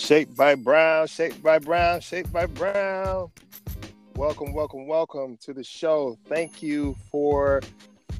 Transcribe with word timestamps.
Shaped 0.00 0.34
by 0.34 0.54
Brown, 0.54 1.06
shaped 1.06 1.42
by 1.42 1.58
Brown, 1.58 2.00
shaped 2.00 2.32
by 2.32 2.46
Brown. 2.46 3.30
Welcome, 4.16 4.54
welcome, 4.54 4.88
welcome 4.88 5.36
to 5.42 5.52
the 5.52 5.62
show. 5.62 6.18
Thank 6.26 6.62
you 6.62 6.96
for 7.12 7.60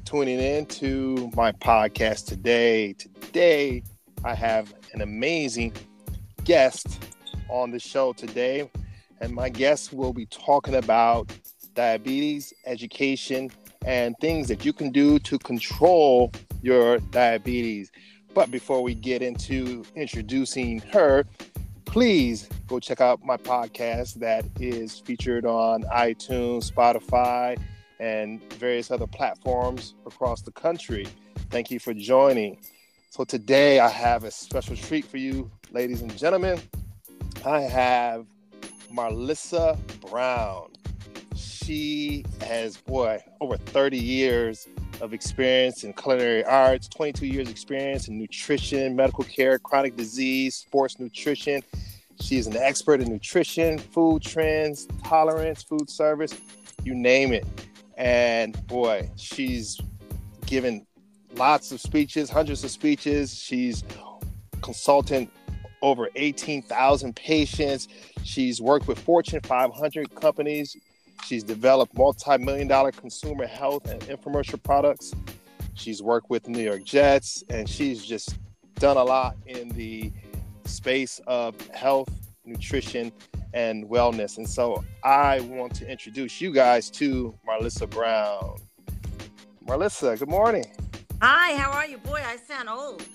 tuning 0.05 0.39
in 0.39 0.67
to 0.67 1.31
my 1.35 1.51
podcast 1.51 2.27
today. 2.27 2.93
Today, 2.93 3.83
I 4.23 4.35
have 4.35 4.73
an 4.93 5.01
amazing 5.01 5.73
guest 6.45 7.03
on 7.49 7.71
the 7.71 7.79
show 7.79 8.13
today, 8.13 8.69
and 9.19 9.33
my 9.33 9.49
guest 9.49 9.91
will 9.91 10.13
be 10.13 10.27
talking 10.27 10.75
about 10.75 11.33
diabetes 11.73 12.53
education 12.67 13.49
and 13.85 14.15
things 14.21 14.47
that 14.49 14.63
you 14.63 14.71
can 14.71 14.91
do 14.91 15.17
to 15.19 15.39
control 15.39 16.31
your 16.61 16.99
diabetes. 16.99 17.91
But 18.33 18.51
before 18.51 18.81
we 18.81 18.93
get 18.93 19.21
into 19.21 19.83
introducing 19.95 20.79
her, 20.93 21.25
please 21.91 22.47
go 22.67 22.79
check 22.79 23.01
out 23.01 23.21
my 23.21 23.35
podcast 23.35 24.13
that 24.13 24.45
is 24.61 24.97
featured 25.01 25.45
on 25.45 25.83
iTunes, 25.83 26.71
Spotify, 26.71 27.61
and 27.99 28.41
various 28.53 28.91
other 28.91 29.05
platforms 29.05 29.93
across 30.05 30.41
the 30.41 30.51
country. 30.53 31.05
Thank 31.49 31.69
you 31.69 31.79
for 31.79 31.93
joining. 31.93 32.57
So, 33.09 33.25
today 33.25 33.81
I 33.81 33.89
have 33.89 34.23
a 34.23 34.31
special 34.31 34.77
treat 34.77 35.03
for 35.03 35.17
you, 35.17 35.51
ladies 35.71 36.01
and 36.01 36.17
gentlemen. 36.17 36.61
I 37.45 37.59
have 37.59 38.25
Marlisa 38.89 39.77
Brown. 40.09 40.71
She 41.35 42.23
has, 42.39 42.77
boy, 42.77 43.21
over 43.41 43.57
30 43.57 43.97
years 43.97 44.65
of 45.01 45.13
experience 45.13 45.83
in 45.83 45.93
culinary 45.93 46.43
arts, 46.45 46.87
22 46.87 47.25
years 47.25 47.49
experience 47.49 48.07
in 48.07 48.17
nutrition, 48.17 48.95
medical 48.95 49.23
care, 49.23 49.59
chronic 49.59 49.95
disease, 49.95 50.55
sports 50.55 50.99
nutrition. 50.99 51.61
She's 52.21 52.47
an 52.47 52.55
expert 52.55 53.01
in 53.01 53.09
nutrition, 53.09 53.79
food 53.79 54.21
trends, 54.21 54.87
tolerance, 55.03 55.63
food 55.63 55.89
service, 55.89 56.39
you 56.83 56.93
name 56.93 57.33
it. 57.33 57.45
And 57.97 58.55
boy, 58.67 59.09
she's 59.15 59.79
given 60.45 60.85
lots 61.35 61.71
of 61.71 61.81
speeches, 61.81 62.29
hundreds 62.29 62.63
of 62.63 62.71
speeches. 62.71 63.33
She's 63.33 63.83
consultant 64.61 65.31
over 65.81 66.09
18,000 66.15 67.15
patients. 67.15 67.87
She's 68.23 68.61
worked 68.61 68.87
with 68.87 68.99
Fortune 68.99 69.41
500 69.41 70.13
companies. 70.13 70.77
She's 71.25 71.43
developed 71.43 71.97
multi-million 71.97 72.67
dollar 72.67 72.91
consumer 72.91 73.47
health 73.47 73.89
and 73.89 74.01
infomercial 74.01 74.61
products. 74.61 75.13
She's 75.73 76.01
worked 76.03 76.29
with 76.29 76.47
New 76.47 76.61
York 76.61 76.83
Jets, 76.83 77.43
and 77.49 77.67
she's 77.67 78.05
just 78.05 78.37
done 78.75 78.97
a 78.97 79.03
lot 79.03 79.37
in 79.45 79.69
the 79.69 80.11
space 80.65 81.21
of 81.27 81.55
health, 81.69 82.09
nutrition, 82.45 83.11
and 83.53 83.85
wellness. 83.85 84.37
And 84.37 84.49
so 84.49 84.83
I 85.03 85.39
want 85.41 85.75
to 85.75 85.89
introduce 85.89 86.41
you 86.41 86.51
guys 86.51 86.89
to 86.91 87.37
Marlisa 87.47 87.89
Brown. 87.89 88.57
Marlisa, 89.65 90.17
good 90.17 90.29
morning. 90.29 90.65
Hi, 91.21 91.55
how 91.55 91.71
are 91.71 91.85
you? 91.85 91.97
Boy, 91.99 92.21
I 92.25 92.37
sound 92.37 92.67
old. 92.69 93.05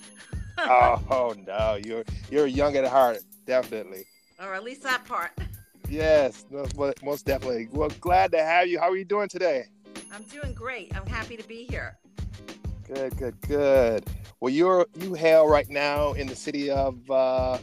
oh, 0.57 1.01
oh 1.09 1.35
no, 1.47 1.79
you're 1.83 2.03
you're 2.31 2.47
young 2.47 2.75
at 2.77 2.85
heart, 2.85 3.19
definitely. 3.45 4.05
Or 4.39 4.53
at 4.53 4.63
least 4.63 4.83
that 4.83 5.03
part. 5.05 5.31
Yes, 5.89 6.45
most 6.51 7.25
definitely. 7.25 7.69
Well, 7.71 7.89
glad 8.01 8.31
to 8.33 8.39
have 8.39 8.67
you. 8.67 8.79
How 8.79 8.89
are 8.89 8.97
you 8.97 9.05
doing 9.05 9.29
today? 9.29 9.65
I'm 10.11 10.23
doing 10.23 10.53
great. 10.53 10.95
I'm 10.95 11.05
happy 11.05 11.37
to 11.37 11.47
be 11.47 11.65
here. 11.69 11.97
Good, 12.87 13.17
good, 13.17 13.39
good. 13.41 14.05
Well, 14.39 14.53
you're 14.53 14.85
you 14.99 15.13
hail 15.13 15.47
right 15.47 15.69
now 15.69 16.13
in 16.13 16.27
the 16.27 16.35
city 16.35 16.69
of 16.69 17.09
uh, 17.09 17.57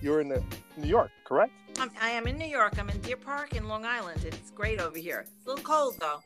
you're 0.00 0.20
in 0.20 0.28
the, 0.28 0.42
New 0.76 0.88
York, 0.88 1.10
correct? 1.24 1.52
I'm, 1.78 1.90
I 2.00 2.10
am 2.10 2.26
in 2.26 2.38
New 2.38 2.46
York. 2.46 2.78
I'm 2.78 2.88
in 2.90 3.00
Deer 3.00 3.16
Park 3.16 3.54
in 3.54 3.68
Long 3.68 3.84
Island. 3.84 4.24
It's 4.24 4.50
great 4.50 4.80
over 4.80 4.98
here. 4.98 5.20
It's 5.20 5.46
a 5.46 5.50
little 5.50 5.64
cold 5.64 5.96
though. 6.00 6.20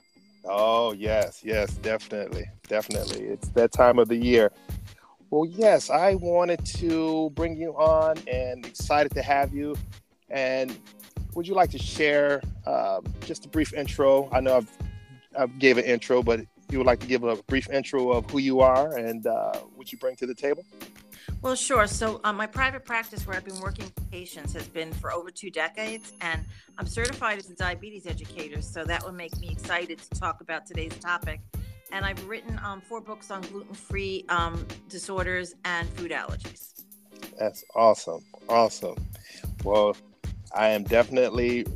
Oh 0.44 0.92
yes, 0.92 1.40
yes, 1.44 1.74
definitely, 1.78 2.44
definitely. 2.68 3.24
It's 3.24 3.48
that 3.50 3.72
time 3.72 3.98
of 3.98 4.08
the 4.08 4.16
year. 4.16 4.50
Well, 5.30 5.46
yes, 5.46 5.88
I 5.88 6.14
wanted 6.16 6.64
to 6.66 7.30
bring 7.30 7.56
you 7.56 7.72
on 7.72 8.18
and 8.26 8.66
excited 8.66 9.12
to 9.14 9.22
have 9.22 9.54
you. 9.54 9.76
And 10.28 10.78
would 11.34 11.46
you 11.46 11.54
like 11.54 11.70
to 11.70 11.78
share 11.78 12.42
uh, 12.66 13.00
just 13.20 13.46
a 13.46 13.48
brief 13.48 13.72
intro? 13.72 14.28
I 14.32 14.40
know 14.40 14.58
I've, 14.58 14.70
I 15.38 15.46
gave 15.46 15.78
an 15.78 15.84
intro, 15.84 16.22
but 16.22 16.40
you 16.70 16.78
would 16.78 16.86
like 16.86 17.00
to 17.00 17.06
give 17.06 17.24
a 17.24 17.36
brief 17.44 17.68
intro 17.70 18.10
of 18.12 18.30
who 18.30 18.38
you 18.38 18.60
are 18.60 18.96
and 18.96 19.26
uh, 19.26 19.58
what 19.74 19.92
you 19.92 19.98
bring 19.98 20.16
to 20.16 20.26
the 20.26 20.34
table? 20.34 20.64
Well, 21.42 21.54
sure. 21.54 21.86
So, 21.86 22.20
um, 22.24 22.36
my 22.36 22.46
private 22.46 22.84
practice 22.84 23.26
where 23.26 23.36
I've 23.36 23.44
been 23.44 23.60
working 23.60 23.84
with 23.84 24.10
patients 24.10 24.52
has 24.54 24.68
been 24.68 24.92
for 24.92 25.12
over 25.12 25.30
two 25.30 25.50
decades, 25.50 26.12
and 26.20 26.44
I'm 26.78 26.86
certified 26.86 27.38
as 27.38 27.50
a 27.50 27.54
diabetes 27.54 28.06
educator. 28.06 28.62
So, 28.62 28.84
that 28.84 29.04
would 29.04 29.14
make 29.14 29.36
me 29.38 29.50
excited 29.50 29.98
to 29.98 30.20
talk 30.20 30.40
about 30.40 30.66
today's 30.66 30.96
topic. 30.98 31.40
And 31.90 32.04
I've 32.04 32.26
written 32.26 32.58
um, 32.64 32.80
four 32.80 33.00
books 33.00 33.30
on 33.30 33.42
gluten 33.42 33.74
free 33.74 34.24
um, 34.28 34.66
disorders 34.88 35.54
and 35.64 35.88
food 35.90 36.10
allergies. 36.10 36.84
That's 37.38 37.64
awesome. 37.74 38.20
Awesome. 38.48 38.96
Well, 39.64 39.96
I 40.54 40.68
am 40.68 40.84
definitely 40.84 41.66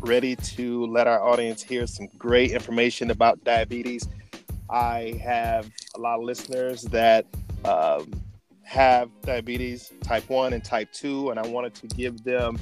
ready 0.00 0.36
to 0.36 0.86
let 0.86 1.06
our 1.06 1.20
audience 1.22 1.62
hear 1.62 1.86
some 1.86 2.08
great 2.16 2.52
information 2.52 3.10
about 3.10 3.42
diabetes. 3.44 4.08
I 4.68 5.20
have 5.22 5.70
a 5.96 6.00
lot 6.00 6.18
of 6.18 6.24
listeners 6.24 6.82
that 6.84 7.26
um, 7.64 8.12
have 8.62 9.10
diabetes 9.22 9.92
type 10.02 10.28
1 10.28 10.52
and 10.52 10.64
type 10.64 10.92
2, 10.92 11.30
and 11.30 11.40
I 11.40 11.46
wanted 11.46 11.74
to 11.74 11.88
give 11.88 12.22
them 12.22 12.58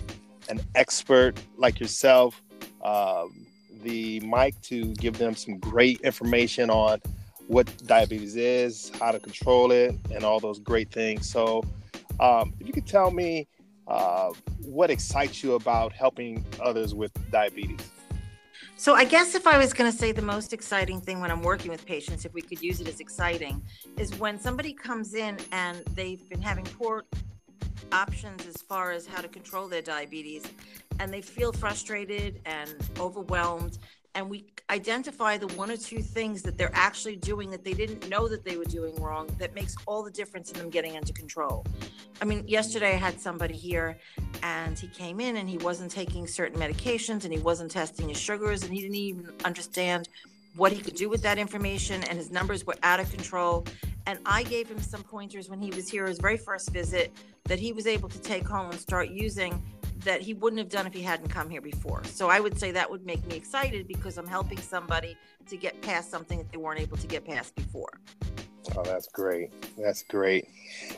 an 0.48 0.60
expert 0.74 1.38
like 1.58 1.78
yourself 1.78 2.42
um, 2.82 3.46
the 3.82 4.20
mic 4.20 4.60
to 4.62 4.94
give 4.94 5.18
them 5.18 5.34
some 5.34 5.58
great 5.58 6.00
information 6.00 6.70
on 6.70 7.00
what 7.46 7.70
diabetes 7.86 8.36
is, 8.36 8.90
how 8.98 9.10
to 9.10 9.20
control 9.20 9.70
it, 9.70 9.94
and 10.10 10.24
all 10.24 10.40
those 10.40 10.58
great 10.58 10.90
things. 10.90 11.30
So, 11.30 11.62
um, 12.20 12.54
if 12.58 12.66
you 12.66 12.72
could 12.72 12.86
tell 12.86 13.10
me 13.10 13.46
uh, 13.88 14.32
what 14.62 14.90
excites 14.90 15.42
you 15.42 15.54
about 15.54 15.92
helping 15.92 16.44
others 16.60 16.94
with 16.94 17.12
diabetes? 17.30 17.80
So, 18.76 18.94
I 18.94 19.04
guess 19.04 19.34
if 19.34 19.46
I 19.46 19.58
was 19.58 19.72
going 19.72 19.90
to 19.90 19.96
say 19.96 20.12
the 20.12 20.22
most 20.22 20.52
exciting 20.52 21.00
thing 21.00 21.20
when 21.20 21.32
I'm 21.32 21.42
working 21.42 21.70
with 21.70 21.84
patients, 21.84 22.24
if 22.24 22.32
we 22.32 22.42
could 22.42 22.62
use 22.62 22.80
it 22.80 22.86
as 22.86 23.00
exciting, 23.00 23.60
is 23.96 24.16
when 24.18 24.38
somebody 24.38 24.72
comes 24.72 25.14
in 25.14 25.36
and 25.50 25.78
they've 25.94 26.28
been 26.28 26.40
having 26.40 26.64
poor 26.64 27.04
options 27.90 28.46
as 28.46 28.56
far 28.56 28.92
as 28.92 29.06
how 29.06 29.20
to 29.20 29.28
control 29.28 29.66
their 29.66 29.82
diabetes 29.82 30.44
and 31.00 31.12
they 31.12 31.20
feel 31.20 31.52
frustrated 31.52 32.40
and 32.44 32.74
overwhelmed 32.98 33.78
and 34.18 34.28
we 34.28 34.44
identify 34.68 35.38
the 35.38 35.46
one 35.48 35.70
or 35.70 35.76
two 35.76 36.02
things 36.02 36.42
that 36.42 36.58
they're 36.58 36.74
actually 36.74 37.14
doing 37.14 37.52
that 37.52 37.62
they 37.62 37.72
didn't 37.72 38.08
know 38.08 38.26
that 38.26 38.44
they 38.44 38.56
were 38.56 38.64
doing 38.64 38.94
wrong 39.00 39.28
that 39.38 39.54
makes 39.54 39.76
all 39.86 40.02
the 40.02 40.10
difference 40.10 40.50
in 40.50 40.58
them 40.58 40.70
getting 40.70 40.96
under 40.96 41.12
control. 41.12 41.64
I 42.20 42.24
mean, 42.24 42.42
yesterday 42.48 42.94
I 42.94 42.96
had 42.96 43.20
somebody 43.20 43.54
here 43.54 43.96
and 44.42 44.76
he 44.76 44.88
came 44.88 45.20
in 45.20 45.36
and 45.36 45.48
he 45.48 45.56
wasn't 45.58 45.92
taking 45.92 46.26
certain 46.26 46.58
medications 46.58 47.24
and 47.24 47.32
he 47.32 47.38
wasn't 47.38 47.70
testing 47.70 48.08
his 48.08 48.18
sugars 48.18 48.64
and 48.64 48.74
he 48.74 48.80
didn't 48.80 48.96
even 48.96 49.32
understand 49.44 50.08
what 50.56 50.72
he 50.72 50.80
could 50.80 50.96
do 50.96 51.08
with 51.08 51.22
that 51.22 51.38
information 51.38 52.02
and 52.04 52.18
his 52.18 52.32
numbers 52.32 52.66
were 52.66 52.76
out 52.82 52.98
of 52.98 53.08
control 53.12 53.64
and 54.06 54.18
I 54.26 54.42
gave 54.42 54.68
him 54.68 54.80
some 54.80 55.04
pointers 55.04 55.48
when 55.48 55.60
he 55.60 55.70
was 55.70 55.88
here 55.88 56.06
his 56.06 56.18
very 56.18 56.38
first 56.38 56.70
visit 56.70 57.12
that 57.44 57.60
he 57.60 57.72
was 57.72 57.86
able 57.86 58.08
to 58.08 58.18
take 58.18 58.48
home 58.48 58.70
and 58.70 58.80
start 58.80 59.10
using 59.10 59.62
that 60.04 60.20
he 60.20 60.34
wouldn't 60.34 60.58
have 60.58 60.68
done 60.68 60.86
if 60.86 60.94
he 60.94 61.02
hadn't 61.02 61.28
come 61.28 61.50
here 61.50 61.60
before. 61.60 62.02
So 62.04 62.28
I 62.28 62.40
would 62.40 62.58
say 62.58 62.70
that 62.72 62.90
would 62.90 63.04
make 63.04 63.26
me 63.26 63.36
excited 63.36 63.88
because 63.88 64.18
I'm 64.18 64.26
helping 64.26 64.58
somebody 64.58 65.16
to 65.48 65.56
get 65.56 65.80
past 65.82 66.10
something 66.10 66.38
that 66.38 66.50
they 66.50 66.58
weren't 66.58 66.80
able 66.80 66.96
to 66.96 67.06
get 67.06 67.24
past 67.24 67.54
before. 67.54 68.00
Oh, 68.76 68.82
that's 68.82 69.08
great. 69.08 69.50
That's 69.76 70.02
great. 70.02 70.46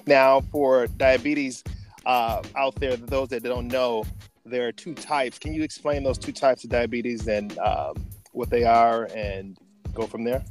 Now, 0.06 0.40
for 0.40 0.86
diabetes 0.86 1.62
uh, 2.04 2.42
out 2.56 2.74
there, 2.76 2.96
those 2.96 3.28
that 3.28 3.42
don't 3.42 3.68
know, 3.68 4.04
there 4.44 4.66
are 4.66 4.72
two 4.72 4.94
types. 4.94 5.38
Can 5.38 5.54
you 5.54 5.62
explain 5.62 6.02
those 6.02 6.18
two 6.18 6.32
types 6.32 6.64
of 6.64 6.70
diabetes 6.70 7.28
and 7.28 7.56
um, 7.58 7.94
what 8.32 8.50
they 8.50 8.64
are 8.64 9.08
and 9.14 9.56
go 9.94 10.06
from 10.06 10.24
there? 10.24 10.44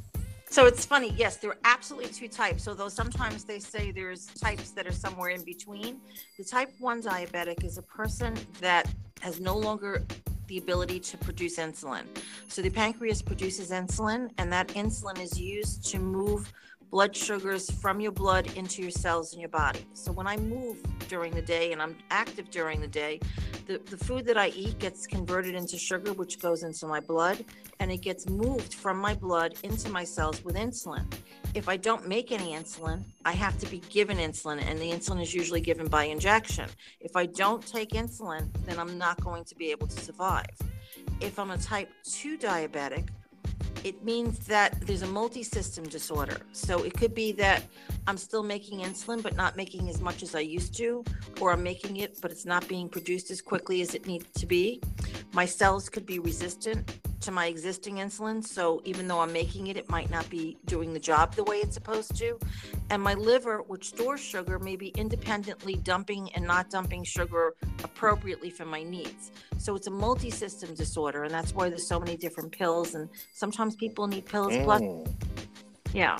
So 0.52 0.66
it's 0.66 0.84
funny. 0.84 1.14
Yes, 1.16 1.36
there 1.36 1.50
are 1.50 1.58
absolutely 1.64 2.10
two 2.10 2.26
types. 2.26 2.64
So 2.64 2.74
though 2.74 2.88
sometimes 2.88 3.44
they 3.44 3.60
say 3.60 3.92
there's 3.92 4.26
types 4.26 4.72
that 4.72 4.84
are 4.84 4.92
somewhere 4.92 5.30
in 5.30 5.44
between, 5.44 6.00
the 6.36 6.44
type 6.44 6.70
1 6.80 7.02
diabetic 7.02 7.62
is 7.62 7.78
a 7.78 7.82
person 7.82 8.34
that 8.60 8.92
has 9.20 9.38
no 9.38 9.56
longer 9.56 10.04
the 10.48 10.58
ability 10.58 10.98
to 10.98 11.16
produce 11.18 11.56
insulin. 11.56 12.02
So 12.48 12.62
the 12.62 12.70
pancreas 12.70 13.22
produces 13.22 13.70
insulin 13.70 14.28
and 14.38 14.52
that 14.52 14.66
insulin 14.68 15.20
is 15.20 15.38
used 15.38 15.86
to 15.92 16.00
move 16.00 16.52
blood 16.90 17.16
sugars 17.16 17.70
from 17.70 18.00
your 18.00 18.12
blood 18.12 18.52
into 18.56 18.82
your 18.82 18.90
cells 18.90 19.32
in 19.32 19.40
your 19.40 19.48
body. 19.48 19.86
So 19.94 20.10
when 20.10 20.26
I 20.26 20.36
move 20.36 20.78
during 21.08 21.32
the 21.32 21.42
day 21.42 21.72
and 21.72 21.80
I'm 21.80 21.96
active 22.10 22.50
during 22.50 22.80
the 22.80 22.88
day, 22.88 23.20
the, 23.66 23.78
the 23.78 23.96
food 23.96 24.26
that 24.26 24.36
I 24.36 24.48
eat 24.48 24.78
gets 24.80 25.06
converted 25.06 25.54
into 25.54 25.78
sugar, 25.78 26.12
which 26.12 26.40
goes 26.40 26.64
into 26.64 26.86
my 26.86 26.98
blood, 26.98 27.44
and 27.78 27.92
it 27.92 27.98
gets 27.98 28.28
moved 28.28 28.74
from 28.74 28.98
my 28.98 29.14
blood 29.14 29.54
into 29.62 29.88
my 29.88 30.02
cells 30.02 30.44
with 30.44 30.56
insulin. 30.56 31.04
If 31.54 31.68
I 31.68 31.76
don't 31.76 32.08
make 32.08 32.32
any 32.32 32.52
insulin, 32.52 33.02
I 33.24 33.32
have 33.32 33.58
to 33.60 33.66
be 33.66 33.78
given 33.88 34.18
insulin, 34.18 34.60
and 34.62 34.78
the 34.78 34.90
insulin 34.90 35.22
is 35.22 35.32
usually 35.32 35.60
given 35.60 35.86
by 35.86 36.04
injection. 36.04 36.68
If 37.00 37.14
I 37.14 37.26
don't 37.26 37.64
take 37.64 37.90
insulin, 37.90 38.48
then 38.66 38.78
I'm 38.78 38.98
not 38.98 39.20
going 39.20 39.44
to 39.44 39.54
be 39.54 39.70
able 39.70 39.86
to 39.86 40.00
survive. 40.00 40.56
If 41.20 41.38
I'm 41.38 41.50
a 41.50 41.58
type 41.58 41.90
2 42.04 42.38
diabetic, 42.38 43.08
it 43.84 44.04
means 44.04 44.38
that 44.46 44.80
there's 44.86 45.02
a 45.02 45.06
multi-system 45.06 45.84
disorder. 45.84 46.38
So 46.52 46.82
it 46.82 46.94
could 46.94 47.14
be 47.14 47.32
that 47.32 47.62
I'm 48.06 48.16
still 48.16 48.42
making 48.42 48.80
insulin, 48.80 49.22
but 49.22 49.36
not 49.36 49.56
making 49.56 49.88
as 49.88 50.00
much 50.00 50.22
as 50.22 50.34
I 50.34 50.40
used 50.40 50.74
to, 50.76 51.04
or 51.40 51.52
I'm 51.52 51.62
making 51.62 51.96
it, 51.98 52.18
but 52.20 52.30
it's 52.30 52.46
not 52.46 52.66
being 52.68 52.88
produced 52.88 53.30
as 53.30 53.40
quickly 53.40 53.82
as 53.82 53.94
it 53.94 54.06
needs 54.06 54.30
to 54.40 54.46
be. 54.46 54.82
My 55.32 55.46
cells 55.46 55.88
could 55.88 56.06
be 56.06 56.18
resistant 56.18 57.09
to 57.20 57.30
my 57.30 57.46
existing 57.46 57.96
insulin. 57.96 58.44
So 58.44 58.80
even 58.84 59.06
though 59.08 59.20
I'm 59.20 59.32
making 59.32 59.68
it, 59.68 59.76
it 59.76 59.88
might 59.88 60.10
not 60.10 60.28
be 60.30 60.56
doing 60.64 60.92
the 60.92 61.00
job 61.00 61.34
the 61.34 61.44
way 61.44 61.56
it's 61.56 61.74
supposed 61.74 62.16
to. 62.16 62.38
And 62.90 63.02
my 63.02 63.14
liver, 63.14 63.58
which 63.62 63.88
stores 63.88 64.20
sugar, 64.20 64.58
may 64.58 64.76
be 64.76 64.88
independently 64.88 65.74
dumping 65.76 66.32
and 66.34 66.44
not 66.44 66.70
dumping 66.70 67.04
sugar 67.04 67.54
appropriately 67.84 68.50
for 68.50 68.64
my 68.64 68.82
needs. 68.82 69.32
So 69.58 69.76
it's 69.76 69.86
a 69.86 69.90
multi 69.90 70.30
system 70.30 70.74
disorder. 70.74 71.24
And 71.24 71.32
that's 71.32 71.54
why 71.54 71.68
there's 71.68 71.86
so 71.86 72.00
many 72.00 72.16
different 72.16 72.52
pills. 72.52 72.94
And 72.94 73.08
sometimes 73.34 73.76
people 73.76 74.06
need 74.06 74.26
pills 74.26 74.52
mm. 74.52 74.64
plus. 74.64 74.82
Yeah. 75.92 76.18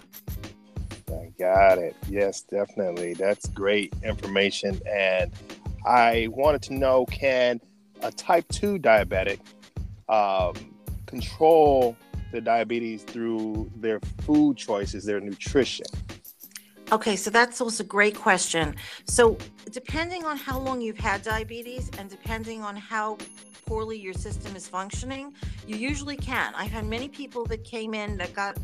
I 1.08 1.32
got 1.38 1.78
it. 1.78 1.96
Yes, 2.08 2.42
definitely. 2.42 3.14
That's 3.14 3.48
great 3.48 3.94
information. 4.04 4.80
And 4.88 5.32
I 5.84 6.28
wanted 6.30 6.62
to 6.62 6.74
know 6.74 7.06
can 7.06 7.60
a 8.02 8.12
type 8.12 8.46
2 8.48 8.78
diabetic 8.78 9.40
um, 10.08 10.54
control 11.10 11.96
the 12.32 12.40
diabetes 12.40 13.02
through 13.02 13.70
their 13.76 14.00
food 14.22 14.56
choices, 14.56 15.04
their 15.04 15.20
nutrition? 15.20 15.86
Okay, 16.92 17.16
so 17.16 17.30
that's 17.30 17.60
also 17.60 17.84
a 17.84 17.86
great 17.86 18.16
question. 18.16 18.74
So, 19.04 19.36
depending 19.70 20.24
on 20.24 20.36
how 20.36 20.58
long 20.58 20.80
you've 20.80 20.98
had 20.98 21.22
diabetes 21.22 21.90
and 21.98 22.08
depending 22.08 22.62
on 22.62 22.76
how 22.76 23.18
poorly 23.66 23.98
your 23.98 24.14
system 24.14 24.56
is 24.56 24.66
functioning, 24.66 25.32
you 25.66 25.76
usually 25.76 26.16
can. 26.16 26.52
I've 26.56 26.72
had 26.72 26.86
many 26.86 27.08
people 27.08 27.44
that 27.46 27.62
came 27.62 27.94
in 27.94 28.16
that 28.18 28.32
got 28.34 28.56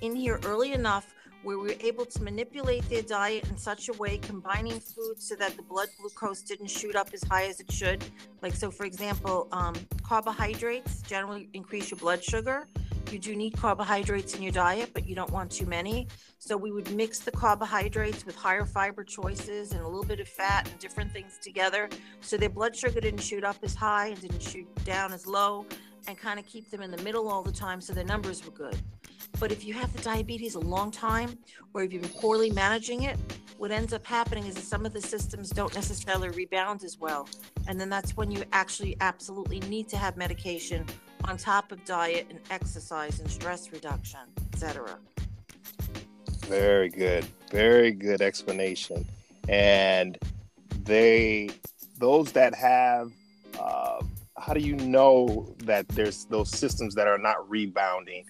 in 0.00 0.14
here 0.14 0.38
early 0.44 0.72
enough 0.72 1.12
where 1.42 1.58
we 1.58 1.68
were 1.68 1.80
able 1.80 2.04
to 2.04 2.22
manipulate 2.22 2.88
their 2.88 3.02
diet 3.02 3.48
in 3.48 3.56
such 3.56 3.88
a 3.88 3.92
way, 3.94 4.18
combining 4.18 4.78
food 4.78 5.20
so 5.20 5.34
that 5.36 5.56
the 5.56 5.62
blood 5.62 5.88
glucose 5.98 6.42
didn't 6.42 6.68
shoot 6.68 6.94
up 6.94 7.10
as 7.12 7.22
high 7.24 7.46
as 7.46 7.60
it 7.60 7.70
should. 7.70 8.04
Like, 8.42 8.54
so 8.54 8.70
for 8.70 8.84
example, 8.84 9.48
um, 9.52 9.74
carbohydrates 10.02 11.02
generally 11.02 11.48
increase 11.52 11.90
your 11.90 11.98
blood 11.98 12.22
sugar. 12.22 12.66
You 13.10 13.18
do 13.18 13.36
need 13.36 13.56
carbohydrates 13.56 14.36
in 14.36 14.42
your 14.42 14.52
diet, 14.52 14.90
but 14.94 15.06
you 15.06 15.14
don't 15.14 15.30
want 15.30 15.50
too 15.50 15.66
many. 15.66 16.08
So 16.38 16.56
we 16.56 16.70
would 16.70 16.90
mix 16.92 17.18
the 17.18 17.30
carbohydrates 17.30 18.24
with 18.24 18.34
higher 18.36 18.64
fiber 18.64 19.04
choices 19.04 19.72
and 19.72 19.82
a 19.82 19.86
little 19.86 20.04
bit 20.04 20.18
of 20.18 20.28
fat 20.28 20.66
and 20.68 20.78
different 20.78 21.12
things 21.12 21.38
together 21.42 21.90
so 22.20 22.36
their 22.36 22.48
blood 22.48 22.74
sugar 22.74 23.00
didn't 23.00 23.20
shoot 23.20 23.44
up 23.44 23.56
as 23.62 23.74
high 23.74 24.08
and 24.08 24.20
didn't 24.20 24.42
shoot 24.42 24.66
down 24.84 25.12
as 25.12 25.26
low 25.26 25.66
and 26.06 26.16
kind 26.18 26.38
of 26.38 26.46
keep 26.46 26.70
them 26.70 26.82
in 26.82 26.90
the 26.90 27.02
middle 27.02 27.28
all 27.28 27.42
the 27.42 27.52
time 27.52 27.80
so 27.80 27.92
their 27.92 28.04
numbers 28.04 28.44
were 28.44 28.52
good. 28.52 28.76
But 29.38 29.50
if 29.50 29.64
you 29.64 29.74
have 29.74 29.92
the 29.92 30.02
diabetes 30.02 30.54
a 30.54 30.60
long 30.60 30.90
time, 30.90 31.38
or 31.74 31.82
if 31.82 31.92
you've 31.92 32.02
been 32.02 32.10
poorly 32.10 32.50
managing 32.50 33.04
it, 33.04 33.16
what 33.58 33.70
ends 33.70 33.92
up 33.92 34.04
happening 34.04 34.46
is 34.46 34.54
that 34.56 34.64
some 34.64 34.84
of 34.84 34.92
the 34.92 35.00
systems 35.00 35.50
don't 35.50 35.74
necessarily 35.74 36.30
rebound 36.30 36.84
as 36.84 36.98
well. 36.98 37.28
And 37.68 37.80
then 37.80 37.88
that's 37.88 38.16
when 38.16 38.30
you 38.30 38.44
actually 38.52 38.96
absolutely 39.00 39.60
need 39.60 39.88
to 39.90 39.96
have 39.96 40.16
medication 40.16 40.84
on 41.24 41.36
top 41.36 41.70
of 41.70 41.84
diet 41.84 42.26
and 42.28 42.40
exercise 42.50 43.20
and 43.20 43.30
stress 43.30 43.72
reduction, 43.72 44.20
etc. 44.52 44.98
Very 46.46 46.88
good. 46.88 47.24
Very 47.50 47.92
good 47.92 48.20
explanation. 48.20 49.06
And 49.48 50.18
they, 50.84 51.50
those 51.98 52.32
that 52.32 52.54
have, 52.54 53.12
uh, 53.58 54.02
how 54.42 54.52
do 54.52 54.60
you 54.60 54.74
know 54.76 55.54
that 55.58 55.86
there's 55.88 56.24
those 56.24 56.50
systems 56.50 56.94
that 56.96 57.06
are 57.06 57.18
not 57.18 57.48
rebounding? 57.48 58.24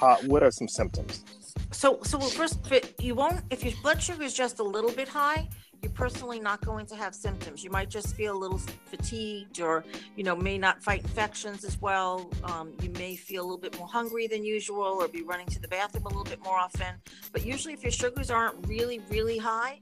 How, 0.00 0.16
what 0.26 0.42
are 0.42 0.50
some 0.52 0.68
symptoms? 0.68 1.24
So, 1.72 1.98
so 2.04 2.20
first, 2.20 2.58
you 3.00 3.14
won't 3.16 3.40
if 3.50 3.64
your 3.64 3.72
blood 3.82 4.00
sugar 4.00 4.22
is 4.22 4.32
just 4.32 4.60
a 4.60 4.62
little 4.62 4.92
bit 4.92 5.08
high. 5.08 5.48
You're 5.82 5.92
personally 5.92 6.40
not 6.40 6.64
going 6.64 6.86
to 6.86 6.96
have 6.96 7.14
symptoms. 7.14 7.62
You 7.62 7.70
might 7.70 7.90
just 7.90 8.14
feel 8.14 8.36
a 8.36 8.38
little 8.38 8.58
fatigued, 8.58 9.60
or 9.60 9.84
you 10.16 10.24
know, 10.24 10.34
may 10.34 10.56
not 10.56 10.82
fight 10.82 11.02
infections 11.02 11.64
as 11.64 11.80
well. 11.80 12.30
Um, 12.44 12.72
you 12.80 12.90
may 12.90 13.14
feel 13.14 13.42
a 13.42 13.46
little 13.46 13.58
bit 13.58 13.76
more 13.78 13.88
hungry 13.88 14.26
than 14.26 14.44
usual, 14.44 14.82
or 14.82 15.08
be 15.08 15.22
running 15.22 15.46
to 15.48 15.60
the 15.60 15.68
bathroom 15.68 16.06
a 16.06 16.08
little 16.08 16.24
bit 16.24 16.42
more 16.42 16.56
often. 16.56 16.94
But 17.32 17.44
usually, 17.44 17.74
if 17.74 17.82
your 17.82 17.92
sugars 17.92 18.30
aren't 18.30 18.66
really, 18.66 19.00
really 19.10 19.36
high, 19.36 19.80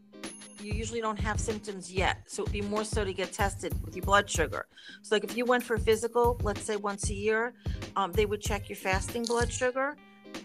you 0.65 0.73
usually 0.73 1.01
don't 1.01 1.19
have 1.19 1.39
symptoms 1.39 1.93
yet. 1.93 2.23
So 2.27 2.43
it'd 2.43 2.53
be 2.53 2.63
more 2.63 2.85
so 2.85 3.05
to 3.05 3.13
get 3.13 3.33
tested 3.33 3.73
with 3.85 3.95
your 3.95 4.05
blood 4.05 4.29
sugar. 4.29 4.67
So, 5.03 5.15
like 5.15 5.25
if 5.25 5.37
you 5.37 5.45
went 5.45 5.63
for 5.63 5.77
physical, 5.79 6.39
let's 6.43 6.63
say 6.63 6.77
once 6.77 7.11
a 7.11 7.15
year, 7.15 7.55
um, 7.97 8.13
they 8.13 8.27
would 8.27 8.41
check 8.41 8.69
your 8.69 8.77
fasting 8.77 9.25
blood 9.25 9.53
sugar. 9.53 9.97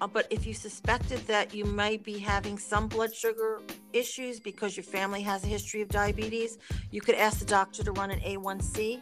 Uh, 0.02 0.08
but 0.08 0.28
if 0.30 0.46
you 0.46 0.54
suspected 0.54 1.20
that 1.28 1.54
you 1.54 1.66
might 1.66 2.04
be 2.04 2.18
having 2.18 2.58
some 2.58 2.88
blood 2.88 3.14
sugar 3.14 3.60
issues 3.92 4.40
because 4.40 4.78
your 4.78 4.84
family 4.84 5.22
has 5.22 5.44
a 5.44 5.48
history 5.48 5.82
of 5.82 5.90
diabetes, 5.90 6.58
you 6.92 7.02
could 7.02 7.16
ask 7.16 7.40
the 7.40 7.46
doctor 7.46 7.84
to 7.84 7.92
run 7.94 8.12
an 8.12 8.20
A1C. 8.20 9.02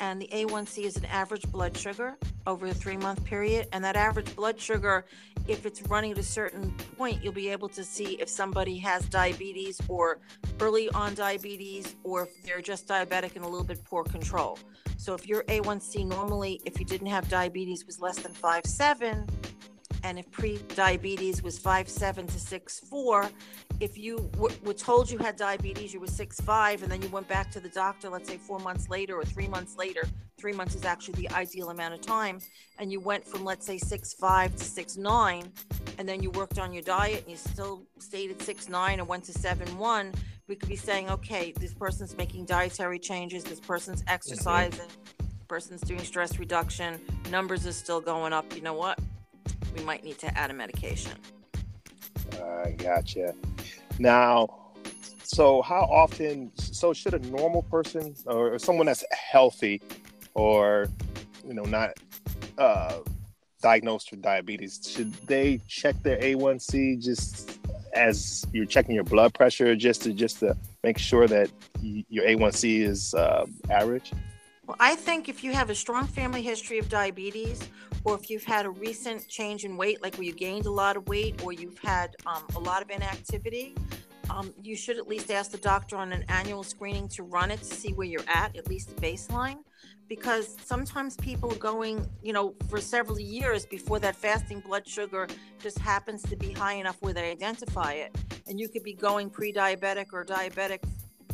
And 0.00 0.20
the 0.20 0.28
A1C 0.28 0.84
is 0.84 0.96
an 0.96 1.06
average 1.06 1.50
blood 1.50 1.76
sugar 1.76 2.16
over 2.46 2.66
a 2.66 2.74
three 2.74 2.96
month 2.96 3.24
period. 3.24 3.68
And 3.72 3.82
that 3.84 3.96
average 3.96 4.34
blood 4.36 4.60
sugar 4.60 5.04
if 5.48 5.64
it's 5.64 5.82
running 5.82 6.12
at 6.12 6.18
a 6.18 6.22
certain 6.22 6.72
point, 6.96 7.22
you'll 7.22 7.32
be 7.32 7.48
able 7.48 7.68
to 7.68 7.84
see 7.84 8.14
if 8.20 8.28
somebody 8.28 8.76
has 8.78 9.06
diabetes 9.06 9.80
or 9.88 10.18
early 10.60 10.88
on 10.90 11.14
diabetes 11.14 11.94
or 12.02 12.24
if 12.24 12.42
they're 12.42 12.60
just 12.60 12.88
diabetic 12.88 13.36
and 13.36 13.44
a 13.44 13.48
little 13.48 13.66
bit 13.66 13.82
poor 13.84 14.02
control. 14.02 14.58
So 14.96 15.14
if 15.14 15.26
your 15.26 15.44
A1C 15.44 16.06
normally, 16.06 16.60
if 16.64 16.80
you 16.80 16.86
didn't 16.86 17.08
have 17.08 17.28
diabetes, 17.28 17.86
was 17.86 18.00
less 18.00 18.18
than 18.18 18.32
five 18.32 18.66
seven, 18.66 19.26
and 20.06 20.20
if 20.20 20.30
pre-diabetes 20.30 21.42
was 21.42 21.58
five 21.58 21.88
seven 21.88 22.28
to 22.28 22.38
six 22.38 22.78
four, 22.78 23.28
if 23.80 23.98
you 23.98 24.30
were 24.62 24.72
told 24.72 25.10
you 25.10 25.18
had 25.18 25.34
diabetes, 25.36 25.92
you 25.92 25.98
were 25.98 26.06
six 26.06 26.40
five, 26.40 26.84
and 26.84 26.90
then 26.92 27.02
you 27.02 27.08
went 27.08 27.26
back 27.26 27.50
to 27.50 27.60
the 27.60 27.68
doctor, 27.68 28.08
let's 28.08 28.28
say 28.28 28.36
four 28.36 28.60
months 28.60 28.88
later 28.88 29.16
or 29.16 29.24
three 29.24 29.48
months 29.48 29.76
later, 29.76 30.04
three 30.38 30.52
months 30.52 30.76
is 30.76 30.84
actually 30.84 31.14
the 31.14 31.28
ideal 31.30 31.70
amount 31.70 31.92
of 31.92 32.00
time, 32.00 32.38
and 32.78 32.92
you 32.92 33.00
went 33.00 33.26
from 33.26 33.44
let's 33.44 33.66
say 33.66 33.78
six 33.78 34.14
five 34.14 34.54
to 34.54 34.64
six 34.64 34.96
nine, 34.96 35.50
and 35.98 36.08
then 36.08 36.22
you 36.22 36.30
worked 36.30 36.60
on 36.60 36.72
your 36.72 36.84
diet 36.84 37.22
and 37.22 37.30
you 37.32 37.36
still 37.36 37.82
stayed 37.98 38.30
at 38.30 38.40
six 38.40 38.68
nine 38.68 39.00
and 39.00 39.08
went 39.08 39.24
to 39.24 39.32
seven 39.32 39.66
one, 39.76 40.12
we 40.46 40.54
could 40.54 40.68
be 40.68 40.76
saying, 40.76 41.10
okay, 41.10 41.52
this 41.58 41.74
person's 41.74 42.16
making 42.16 42.44
dietary 42.44 43.00
changes, 43.00 43.42
this 43.42 43.58
person's 43.58 44.04
exercising, 44.06 44.78
mm-hmm. 44.78 45.46
person's 45.48 45.80
doing 45.80 46.04
stress 46.04 46.38
reduction, 46.38 47.00
numbers 47.28 47.66
are 47.66 47.72
still 47.72 48.00
going 48.00 48.32
up. 48.32 48.54
You 48.54 48.62
know 48.62 48.74
what? 48.74 49.00
We 49.76 49.84
might 49.84 50.04
need 50.04 50.18
to 50.18 50.38
add 50.38 50.50
a 50.50 50.54
medication. 50.54 51.12
I 52.32 52.70
gotcha. 52.72 53.34
Now, 53.98 54.48
so 55.22 55.62
how 55.62 55.82
often? 55.82 56.50
So 56.56 56.92
should 56.92 57.14
a 57.14 57.18
normal 57.30 57.62
person 57.62 58.14
or 58.26 58.58
someone 58.58 58.86
that's 58.86 59.04
healthy, 59.12 59.82
or 60.34 60.88
you 61.46 61.54
know, 61.54 61.64
not 61.64 61.90
uh, 62.58 62.98
diagnosed 63.60 64.10
with 64.10 64.22
diabetes, 64.22 64.80
should 64.94 65.12
they 65.26 65.60
check 65.66 66.00
their 66.02 66.18
A1C 66.18 67.02
just 67.02 67.58
as 67.92 68.46
you're 68.52 68.66
checking 68.66 68.94
your 68.94 69.04
blood 69.04 69.34
pressure, 69.34 69.74
just 69.74 70.02
to 70.02 70.12
just 70.12 70.40
to 70.40 70.56
make 70.84 70.98
sure 70.98 71.26
that 71.26 71.50
your 71.82 72.24
A1C 72.24 72.82
is 72.82 73.14
uh, 73.14 73.46
average? 73.70 74.12
Well, 74.66 74.76
I 74.80 74.96
think 74.96 75.28
if 75.28 75.44
you 75.44 75.52
have 75.52 75.70
a 75.70 75.74
strong 75.74 76.06
family 76.06 76.42
history 76.42 76.78
of 76.78 76.88
diabetes, 76.88 77.68
or 78.06 78.14
if 78.14 78.30
you've 78.30 78.44
had 78.44 78.66
a 78.66 78.70
recent 78.70 79.26
change 79.28 79.64
in 79.64 79.76
weight, 79.76 80.00
like 80.00 80.14
where 80.14 80.22
you 80.22 80.32
gained 80.32 80.66
a 80.66 80.70
lot 80.70 80.96
of 80.96 81.08
weight, 81.08 81.42
or 81.42 81.52
you've 81.52 81.78
had 81.80 82.14
um, 82.24 82.44
a 82.54 82.58
lot 82.60 82.80
of 82.80 82.88
inactivity, 82.88 83.74
um, 84.30 84.54
you 84.62 84.76
should 84.76 84.96
at 84.96 85.08
least 85.08 85.28
ask 85.32 85.50
the 85.50 85.58
doctor 85.58 85.96
on 85.96 86.12
an 86.12 86.24
annual 86.28 86.62
screening 86.62 87.08
to 87.08 87.24
run 87.24 87.50
it 87.50 87.58
to 87.58 87.64
see 87.64 87.92
where 87.92 88.06
you're 88.06 88.24
at, 88.28 88.56
at 88.56 88.68
least 88.68 88.94
the 88.94 89.02
baseline. 89.02 89.58
Because 90.08 90.56
sometimes 90.64 91.16
people 91.16 91.52
are 91.52 91.56
going, 91.56 92.08
you 92.22 92.32
know, 92.32 92.54
for 92.70 92.80
several 92.80 93.18
years 93.18 93.66
before 93.66 93.98
that 93.98 94.14
fasting 94.14 94.60
blood 94.60 94.86
sugar 94.86 95.26
just 95.60 95.80
happens 95.80 96.22
to 96.22 96.36
be 96.36 96.52
high 96.52 96.74
enough 96.74 96.96
where 97.00 97.12
they 97.12 97.32
identify 97.32 97.94
it. 97.94 98.16
And 98.46 98.60
you 98.60 98.68
could 98.68 98.84
be 98.84 98.94
going 98.94 99.30
pre 99.30 99.52
diabetic 99.52 100.06
or 100.12 100.24
diabetic 100.24 100.78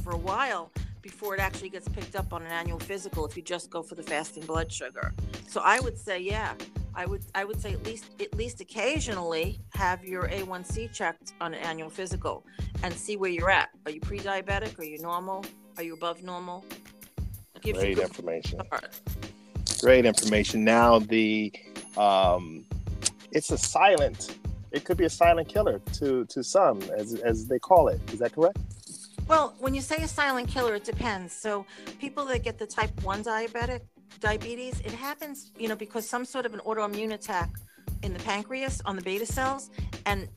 for 0.02 0.12
a 0.12 0.18
while 0.18 0.72
before 1.02 1.34
it 1.34 1.40
actually 1.40 1.68
gets 1.68 1.88
picked 1.88 2.16
up 2.16 2.32
on 2.32 2.42
an 2.42 2.52
annual 2.52 2.78
physical 2.78 3.26
if 3.26 3.36
you 3.36 3.42
just 3.42 3.68
go 3.70 3.82
for 3.82 3.96
the 3.96 4.02
fasting 4.02 4.46
blood 4.46 4.72
sugar. 4.72 5.12
So 5.48 5.60
I 5.62 5.80
would 5.80 5.98
say, 5.98 6.20
yeah, 6.20 6.54
I 6.94 7.06
would 7.06 7.24
I 7.34 7.44
would 7.44 7.60
say 7.60 7.72
at 7.72 7.84
least 7.84 8.10
at 8.20 8.34
least 8.34 8.60
occasionally 8.60 9.60
have 9.74 10.04
your 10.04 10.28
A1C 10.28 10.92
checked 10.92 11.32
on 11.40 11.54
an 11.54 11.60
annual 11.60 11.90
physical 11.90 12.46
and 12.82 12.94
see 12.94 13.16
where 13.16 13.30
you're 13.30 13.50
at. 13.50 13.70
Are 13.86 13.90
you 13.90 14.00
pre-diabetic? 14.00 14.78
Are 14.78 14.84
you 14.84 14.98
normal? 14.98 15.44
Are 15.76 15.82
you 15.82 15.94
above 15.94 16.22
normal? 16.22 16.64
Great 17.62 17.98
information. 17.98 18.60
Great 19.80 20.04
information. 20.04 20.64
Now 20.64 20.98
the 20.98 21.52
um, 21.96 22.64
it's 23.32 23.50
a 23.50 23.58
silent. 23.58 24.36
It 24.70 24.84
could 24.84 24.96
be 24.96 25.04
a 25.04 25.10
silent 25.10 25.48
killer 25.48 25.80
to 25.94 26.24
to 26.26 26.44
some, 26.44 26.82
as 26.96 27.14
as 27.14 27.46
they 27.46 27.58
call 27.58 27.88
it. 27.88 28.00
Is 28.12 28.18
that 28.18 28.34
correct? 28.34 28.58
Well, 29.32 29.54
when 29.60 29.72
you 29.72 29.80
say 29.80 29.96
a 29.96 30.08
silent 30.08 30.48
killer, 30.48 30.74
it 30.74 30.84
depends. 30.84 31.32
So 31.32 31.64
people 31.98 32.26
that 32.26 32.44
get 32.44 32.58
the 32.58 32.66
type 32.66 32.90
one 33.02 33.24
diabetic 33.24 33.80
diabetes, 34.20 34.80
it 34.80 34.92
happens, 34.92 35.52
you 35.58 35.68
know, 35.68 35.74
because 35.74 36.06
some 36.06 36.26
sort 36.26 36.44
of 36.44 36.52
an 36.52 36.60
autoimmune 36.66 37.14
attack 37.14 37.48
in 38.02 38.12
the 38.12 38.18
pancreas 38.18 38.82
on 38.84 38.94
the 38.94 39.00
beta 39.00 39.24
cells, 39.24 39.70
and 40.04 40.28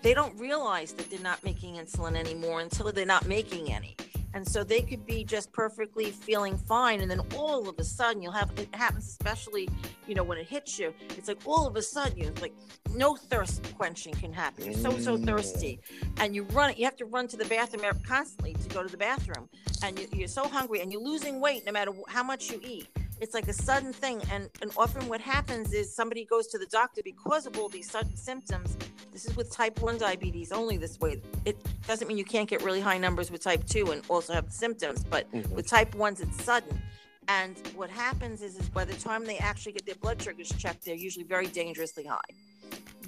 they 0.00 0.14
don't 0.14 0.34
realize 0.40 0.94
that 0.94 1.10
they're 1.10 1.20
not 1.20 1.44
making 1.44 1.74
insulin 1.74 2.16
anymore 2.16 2.62
until 2.62 2.90
they're 2.90 3.04
not 3.04 3.26
making 3.26 3.70
any. 3.70 3.98
And 4.34 4.46
so 4.46 4.64
they 4.64 4.82
could 4.82 5.04
be 5.06 5.24
just 5.24 5.52
perfectly 5.52 6.10
feeling 6.10 6.56
fine. 6.56 7.00
And 7.00 7.10
then 7.10 7.20
all 7.36 7.68
of 7.68 7.78
a 7.78 7.84
sudden, 7.84 8.22
you'll 8.22 8.32
have 8.32 8.50
it 8.56 8.74
happens, 8.74 9.06
especially, 9.06 9.68
you 10.06 10.14
know, 10.14 10.22
when 10.22 10.38
it 10.38 10.46
hits 10.46 10.78
you. 10.78 10.94
It's 11.16 11.28
like 11.28 11.40
all 11.44 11.66
of 11.66 11.76
a 11.76 11.82
sudden, 11.82 12.18
you 12.18 12.32
like 12.40 12.54
no 12.94 13.14
thirst 13.14 13.74
quenching 13.76 14.14
can 14.14 14.32
happen. 14.32 14.64
You're 14.64 14.74
so, 14.74 14.98
so 14.98 15.16
mm. 15.16 15.24
thirsty. 15.24 15.80
And 16.18 16.34
you 16.34 16.44
run, 16.44 16.74
you 16.76 16.84
have 16.84 16.96
to 16.96 17.04
run 17.04 17.28
to 17.28 17.36
the 17.36 17.44
bathroom 17.44 17.84
constantly 18.06 18.54
to 18.54 18.68
go 18.68 18.82
to 18.82 18.88
the 18.88 18.96
bathroom. 18.96 19.48
And 19.82 19.98
you, 19.98 20.08
you're 20.12 20.28
so 20.28 20.48
hungry 20.48 20.80
and 20.80 20.92
you're 20.92 21.02
losing 21.02 21.40
weight 21.40 21.64
no 21.66 21.72
matter 21.72 21.92
how 22.08 22.22
much 22.22 22.50
you 22.50 22.60
eat 22.62 22.88
it's 23.22 23.34
like 23.34 23.46
a 23.46 23.52
sudden 23.52 23.92
thing 23.92 24.20
and 24.32 24.50
and 24.60 24.72
often 24.76 25.06
what 25.08 25.20
happens 25.20 25.72
is 25.72 25.94
somebody 25.94 26.24
goes 26.24 26.48
to 26.48 26.58
the 26.58 26.66
doctor 26.66 27.00
because 27.04 27.46
of 27.46 27.56
all 27.56 27.68
these 27.68 27.88
sudden 27.88 28.16
symptoms. 28.16 28.76
This 29.12 29.26
is 29.26 29.36
with 29.36 29.50
type 29.52 29.80
1 29.80 29.98
diabetes 29.98 30.50
only 30.50 30.76
this 30.76 30.98
way. 30.98 31.22
It 31.44 31.56
doesn't 31.86 32.08
mean 32.08 32.18
you 32.18 32.24
can't 32.24 32.48
get 32.48 32.62
really 32.62 32.80
high 32.80 32.98
numbers 32.98 33.30
with 33.30 33.40
type 33.42 33.64
2 33.66 33.92
and 33.92 34.02
also 34.08 34.32
have 34.32 34.46
the 34.46 34.52
symptoms 34.52 35.04
but 35.04 35.32
mm-hmm. 35.32 35.54
with 35.54 35.68
type 35.68 35.92
1s 35.94 36.20
it's 36.20 36.42
sudden. 36.42 36.82
And 37.28 37.56
what 37.76 37.90
happens 37.90 38.42
is 38.42 38.56
is 38.56 38.68
by 38.68 38.84
the 38.84 38.94
time 38.94 39.24
they 39.24 39.38
actually 39.38 39.72
get 39.72 39.86
their 39.86 39.94
blood 39.94 40.20
sugars 40.20 40.52
checked 40.58 40.84
they're 40.84 40.96
usually 40.96 41.24
very 41.24 41.46
dangerously 41.46 42.04
high 42.04 42.32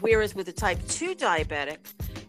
whereas 0.00 0.34
with 0.34 0.48
a 0.48 0.52
type 0.52 0.78
2 0.88 1.14
diabetic 1.14 1.78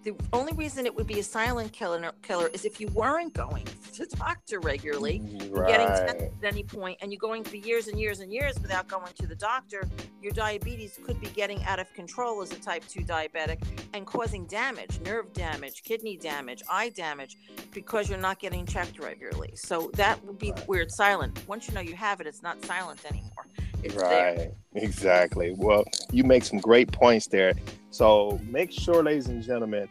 the 0.05 0.15
only 0.33 0.53
reason 0.53 0.85
it 0.85 0.93
would 0.93 1.07
be 1.07 1.19
a 1.19 1.23
silent 1.23 1.73
killer 1.73 2.11
killer 2.21 2.47
is 2.53 2.63
if 2.63 2.79
you 2.79 2.87
weren't 2.89 3.33
going 3.33 3.65
to 3.93 4.05
the 4.05 4.15
doctor 4.17 4.59
regularly, 4.59 5.19
right. 5.49 5.67
getting 5.67 5.87
tested 5.87 6.31
at 6.43 6.53
any 6.53 6.63
point, 6.63 6.99
and 7.01 7.11
you're 7.11 7.19
going 7.19 7.43
for 7.43 7.55
years 7.55 7.87
and 7.87 7.99
years 7.99 8.19
and 8.19 8.31
years 8.31 8.53
without 8.61 8.87
going 8.87 9.11
to 9.19 9.25
the 9.25 9.35
doctor. 9.35 9.89
Your 10.21 10.31
diabetes 10.31 10.99
could 11.03 11.19
be 11.19 11.27
getting 11.27 11.63
out 11.63 11.79
of 11.79 11.91
control 11.93 12.43
as 12.43 12.51
a 12.51 12.59
type 12.59 12.87
two 12.87 12.99
diabetic 13.01 13.63
and 13.95 14.05
causing 14.05 14.45
damage, 14.45 14.99
nerve 15.01 15.33
damage, 15.33 15.81
kidney 15.83 16.17
damage, 16.17 16.61
eye 16.69 16.89
damage, 16.89 17.37
because 17.73 18.07
you're 18.07 18.19
not 18.19 18.39
getting 18.39 18.65
checked 18.67 18.99
regularly. 18.99 19.53
So 19.55 19.89
that 19.95 20.23
would 20.23 20.37
be 20.37 20.51
right. 20.51 20.67
where 20.67 20.81
it's 20.81 20.95
silent. 20.95 21.41
Once 21.47 21.67
you 21.67 21.73
know 21.73 21.81
you 21.81 21.95
have 21.95 22.21
it, 22.21 22.27
it's 22.27 22.43
not 22.43 22.63
silent 22.63 23.03
anymore. 23.05 23.47
Right. 23.93 24.37
There. 24.37 24.51
Exactly. 24.75 25.53
Well, 25.57 25.83
you 26.11 26.23
make 26.23 26.43
some 26.43 26.59
great 26.59 26.91
points 26.91 27.27
there. 27.27 27.53
So 27.91 28.39
make 28.43 28.71
sure, 28.71 29.03
ladies 29.03 29.27
and 29.27 29.41
gentlemen, 29.41 29.87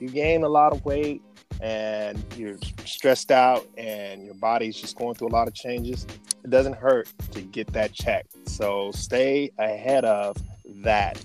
you 0.00 0.08
gain 0.08 0.42
a 0.44 0.48
lot 0.48 0.72
of 0.72 0.84
weight 0.84 1.22
and 1.60 2.22
you're 2.36 2.56
stressed 2.84 3.30
out 3.30 3.66
and 3.76 4.24
your 4.24 4.34
body's 4.34 4.76
just 4.76 4.96
going 4.96 5.14
through 5.14 5.28
a 5.28 5.34
lot 5.36 5.46
of 5.46 5.54
changes, 5.54 6.06
it 6.42 6.50
doesn't 6.50 6.74
hurt 6.74 7.08
to 7.30 7.40
get 7.40 7.68
that 7.68 7.92
checked. 7.92 8.48
So 8.48 8.90
stay 8.92 9.52
ahead 9.58 10.04
of 10.04 10.36
that 10.82 11.24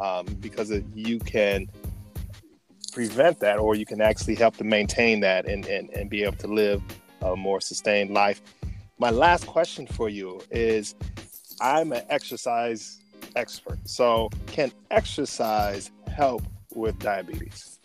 um, 0.00 0.26
because 0.40 0.72
you 0.94 1.18
can 1.20 1.68
prevent 2.92 3.38
that 3.40 3.58
or 3.58 3.74
you 3.74 3.86
can 3.86 4.00
actually 4.00 4.34
help 4.34 4.56
to 4.56 4.64
maintain 4.64 5.20
that 5.20 5.46
and, 5.46 5.64
and, 5.66 5.90
and 5.90 6.10
be 6.10 6.24
able 6.24 6.36
to 6.38 6.48
live 6.48 6.82
a 7.22 7.36
more 7.36 7.60
sustained 7.60 8.10
life. 8.10 8.42
My 8.98 9.10
last 9.10 9.46
question 9.46 9.86
for 9.86 10.08
you 10.08 10.40
is 10.50 10.96
I'm 11.60 11.92
an 11.92 12.02
exercise 12.08 12.98
expert. 13.36 13.78
So, 13.84 14.30
can 14.46 14.72
exercise 14.90 15.90
help 16.08 16.42
with 16.74 16.98
diabetes? 16.98 17.78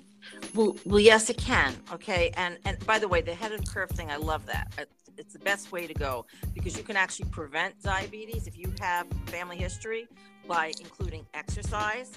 Well, 0.56 0.78
well, 0.86 1.00
yes, 1.00 1.30
it 1.30 1.38
can. 1.38 1.76
Okay, 1.92 2.32
and 2.38 2.58
and 2.66 2.84
by 2.86 3.00
the 3.00 3.08
way, 3.08 3.22
the 3.22 3.34
head 3.34 3.52
and 3.52 3.68
curve 3.68 3.90
thing, 3.92 4.12
I 4.12 4.18
love 4.18 4.46
that. 4.46 4.72
It's 5.18 5.34
the 5.34 5.40
best 5.40 5.72
way 5.72 5.88
to 5.88 5.94
go 5.94 6.26
because 6.54 6.78
you 6.78 6.84
can 6.84 6.96
actually 6.96 7.30
prevent 7.30 7.82
diabetes 7.82 8.48
if 8.48 8.58
you 8.58 8.74
have 8.80 9.08
family 9.28 9.58
history 9.58 10.08
by 10.48 10.74
including 10.80 11.26
exercise, 11.34 12.12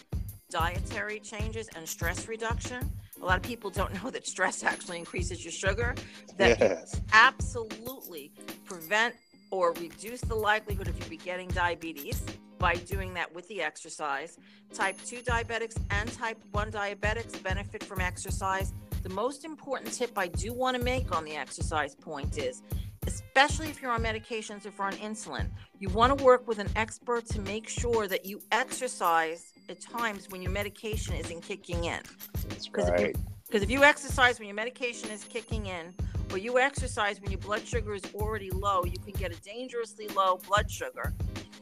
dietary 0.51 1.21
changes, 1.21 1.69
and 1.77 1.89
stress 1.89 2.29
reduction. 2.29 2.91
A 3.21 3.25
lot 3.25 3.37
of 3.37 3.43
people 3.43 3.71
don't 3.71 3.93
know 4.03 4.11
that 4.11 4.27
stress 4.27 4.63
actually 4.63 4.99
increases 4.99 5.45
your 5.45 5.53
sugar. 5.53 5.95
That 6.37 6.59
yes. 6.59 7.01
absolutely 7.13 8.33
prevent 8.65 9.15
or 9.51 9.73
reduce 9.73 10.21
the 10.21 10.35
likelihood 10.35 10.89
of 10.89 10.99
you 10.99 11.05
be 11.07 11.17
getting 11.17 11.49
diabetes 11.49 12.23
by 12.59 12.75
doing 12.75 13.15
that 13.15 13.33
with 13.35 13.47
the 13.49 13.63
exercise. 13.63 14.39
Type 14.73 14.97
2 15.05 15.19
diabetics 15.19 15.77
and 15.91 16.13
type 16.13 16.39
1 16.53 16.73
diabetics 16.73 17.43
benefit 17.43 17.83
from 17.85 18.01
exercise. 18.01 18.73
The 19.03 19.09
most 19.11 19.45
important 19.45 19.93
tip 19.93 20.13
I 20.17 20.29
do 20.29 20.53
want 20.53 20.77
to 20.77 20.83
make 20.83 21.15
on 21.15 21.25
the 21.25 21.37
exercise 21.37 21.95
point 21.95 22.39
is 22.39 22.63
especially 23.07 23.69
if 23.69 23.81
you're 23.81 23.91
on 23.91 24.03
medications 24.03 24.65
or 24.65 24.69
if 24.69 24.79
you're 24.79 24.87
on 24.87 24.95
insulin, 24.95 25.49
you 25.79 25.89
want 25.91 26.17
to 26.17 26.25
work 26.25 26.47
with 26.49 26.59
an 26.59 26.69
expert 26.77 27.27
to 27.27 27.41
make 27.41 27.69
sure 27.69 28.09
that 28.09 28.25
you 28.25 28.41
exercise 28.53 29.53
at 29.69 29.81
times 29.81 30.29
when 30.31 30.43
your 30.43 30.51
medication 30.51 31.15
isn't 31.15 31.43
kicking 31.43 31.85
in. 31.85 32.01
That's 32.49 32.71
right. 32.73 33.17
Because 33.47 33.63
if 33.63 33.71
you 33.71 33.85
exercise 33.85 34.39
when 34.39 34.49
your 34.49 34.57
medication 34.57 35.11
is 35.11 35.23
kicking 35.25 35.67
in, 35.67 35.95
you 36.39 36.59
exercise 36.59 37.21
when 37.21 37.31
your 37.31 37.41
blood 37.41 37.67
sugar 37.67 37.95
is 37.95 38.03
already 38.15 38.51
low, 38.51 38.85
you 38.85 38.99
can 38.99 39.13
get 39.13 39.33
a 39.33 39.41
dangerously 39.43 40.09
low 40.09 40.39
blood 40.49 40.71
sugar. 40.71 41.15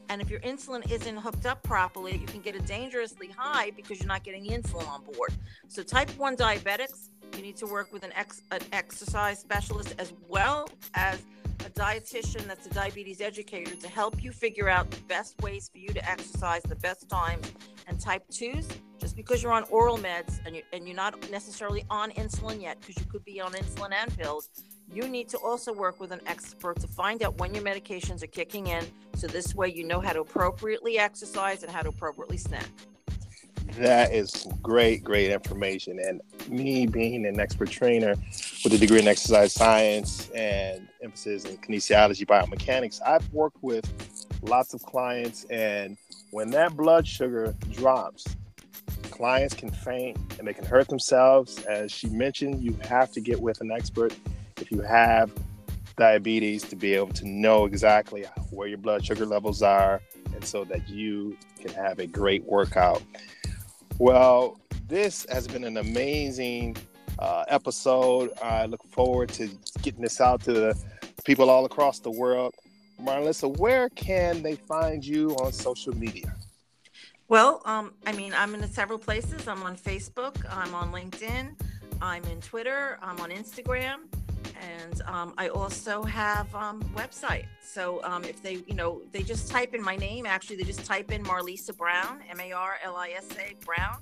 And 0.09 0.21
if 0.21 0.29
your 0.29 0.39
insulin 0.41 0.89
isn't 0.91 1.17
hooked 1.17 1.45
up 1.45 1.63
properly, 1.63 2.17
you 2.17 2.27
can 2.27 2.41
get 2.41 2.55
a 2.55 2.59
dangerously 2.59 3.27
high 3.27 3.71
because 3.71 3.99
you're 3.99 4.07
not 4.07 4.23
getting 4.23 4.45
insulin 4.45 4.87
on 4.87 5.03
board. 5.03 5.33
So, 5.67 5.81
type 5.81 6.09
1 6.17 6.37
diabetics, 6.37 7.09
you 7.35 7.41
need 7.41 7.57
to 7.57 7.65
work 7.65 7.91
with 7.91 8.03
an, 8.03 8.11
ex- 8.15 8.43
an 8.51 8.61
exercise 8.71 9.39
specialist 9.39 9.95
as 9.97 10.13
well 10.29 10.69
as 10.93 11.25
a 11.65 11.69
dietitian 11.69 12.45
that's 12.45 12.67
a 12.67 12.69
diabetes 12.69 13.21
educator 13.21 13.75
to 13.75 13.87
help 13.87 14.23
you 14.23 14.31
figure 14.31 14.69
out 14.69 14.91
the 14.91 15.01
best 15.03 15.41
ways 15.41 15.69
for 15.69 15.79
you 15.79 15.89
to 15.89 16.09
exercise, 16.09 16.61
the 16.63 16.75
best 16.75 17.09
times. 17.09 17.51
And 17.87 17.99
type 17.99 18.23
2s, 18.31 18.67
because 19.15 19.41
you're 19.41 19.51
on 19.51 19.63
oral 19.63 19.97
meds 19.97 20.39
and, 20.45 20.55
you, 20.55 20.61
and 20.73 20.87
you're 20.87 20.95
not 20.95 21.29
necessarily 21.31 21.85
on 21.89 22.11
insulin 22.11 22.61
yet, 22.61 22.79
because 22.79 22.97
you 22.97 23.09
could 23.09 23.23
be 23.23 23.39
on 23.39 23.53
insulin 23.53 23.93
and 23.93 24.15
pills, 24.17 24.49
you 24.91 25.07
need 25.07 25.29
to 25.29 25.37
also 25.37 25.73
work 25.73 25.99
with 25.99 26.11
an 26.11 26.21
expert 26.25 26.79
to 26.79 26.87
find 26.87 27.23
out 27.23 27.37
when 27.39 27.53
your 27.53 27.63
medications 27.63 28.21
are 28.23 28.27
kicking 28.27 28.67
in. 28.67 28.85
So 29.15 29.27
this 29.27 29.55
way 29.55 29.69
you 29.69 29.83
know 29.83 29.99
how 29.99 30.13
to 30.13 30.21
appropriately 30.21 30.99
exercise 30.99 31.63
and 31.63 31.71
how 31.71 31.81
to 31.81 31.89
appropriately 31.89 32.37
snack. 32.37 32.67
That 33.79 34.13
is 34.13 34.47
great, 34.61 35.03
great 35.03 35.31
information. 35.31 35.99
And 35.99 36.21
me 36.47 36.85
being 36.85 37.25
an 37.25 37.39
expert 37.39 37.69
trainer 37.69 38.15
with 38.63 38.73
a 38.73 38.77
degree 38.77 38.99
in 38.99 39.07
exercise 39.07 39.53
science 39.53 40.29
and 40.35 40.87
emphasis 41.01 41.45
in 41.45 41.57
kinesiology, 41.57 42.25
biomechanics, 42.25 43.01
I've 43.05 43.27
worked 43.33 43.61
with 43.61 43.91
lots 44.43 44.73
of 44.73 44.83
clients. 44.83 45.45
And 45.45 45.97
when 46.31 46.51
that 46.51 46.77
blood 46.77 47.07
sugar 47.07 47.55
drops, 47.71 48.25
clients 49.15 49.55
can 49.55 49.71
faint 49.71 50.17
and 50.37 50.47
they 50.47 50.53
can 50.53 50.65
hurt 50.65 50.89
themselves. 50.89 51.63
As 51.65 51.91
she 51.91 52.07
mentioned, 52.07 52.61
you 52.61 52.77
have 52.83 53.11
to 53.13 53.21
get 53.21 53.39
with 53.39 53.61
an 53.61 53.71
expert 53.71 54.13
if 54.57 54.71
you 54.71 54.81
have 54.81 55.31
diabetes 55.97 56.63
to 56.63 56.75
be 56.75 56.93
able 56.93 57.13
to 57.13 57.25
know 57.27 57.65
exactly 57.65 58.25
where 58.51 58.67
your 58.67 58.77
blood 58.77 59.05
sugar 59.05 59.25
levels 59.25 59.61
are 59.61 60.01
and 60.33 60.43
so 60.43 60.65
that 60.65 60.89
you 60.89 61.37
can 61.59 61.73
have 61.73 61.99
a 61.99 62.07
great 62.07 62.43
workout. 62.43 63.01
Well, 63.97 64.59
this 64.87 65.25
has 65.29 65.47
been 65.47 65.63
an 65.63 65.77
amazing 65.77 66.75
uh, 67.17 67.45
episode. 67.47 68.31
I 68.43 68.65
look 68.65 68.83
forward 68.89 69.29
to 69.29 69.49
getting 69.81 70.01
this 70.01 70.19
out 70.19 70.41
to 70.43 70.51
the 70.51 70.83
people 71.23 71.49
all 71.49 71.63
across 71.63 71.99
the 71.99 72.11
world. 72.11 72.53
Marlisa, 73.01 73.57
where 73.57 73.89
can 73.89 74.41
they 74.41 74.55
find 74.55 75.05
you 75.05 75.31
on 75.37 75.53
social 75.53 75.95
media? 75.95 76.35
Well, 77.27 77.61
um, 77.65 77.93
I 78.05 78.11
mean, 78.11 78.33
I'm 78.33 78.53
in 78.55 78.67
several 78.69 78.99
places. 78.99 79.47
I'm 79.47 79.63
on 79.63 79.75
Facebook, 79.75 80.35
I'm 80.49 80.75
on 80.75 80.91
LinkedIn, 80.91 81.55
I'm 82.01 82.23
in 82.25 82.39
Twitter, 82.41 82.99
I'm 83.01 83.19
on 83.19 83.31
Instagram 83.31 84.01
and 84.61 85.01
um, 85.05 85.33
I 85.37 85.49
also 85.49 86.03
have 86.03 86.53
um, 86.55 86.81
website. 86.95 87.45
So 87.61 88.01
um, 88.03 88.23
if 88.23 88.41
they, 88.41 88.63
you 88.67 88.73
know, 88.73 89.01
they 89.11 89.21
just 89.21 89.49
type 89.49 89.73
in 89.73 89.81
my 89.81 89.95
name. 89.95 90.25
Actually, 90.25 90.57
they 90.57 90.63
just 90.63 90.85
type 90.85 91.11
in 91.11 91.23
Marlisa 91.23 91.75
Brown, 91.75 92.21
M 92.29 92.39
A 92.39 92.51
R 92.51 92.75
L 92.83 92.95
I 92.95 93.09
S 93.17 93.27
A 93.37 93.53
Brown. 93.65 93.97